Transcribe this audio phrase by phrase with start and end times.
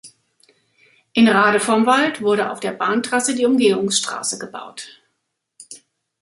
[1.13, 4.99] In Radevormwald wurde auf der Bahntrasse die Umgehungsstraße gebaut.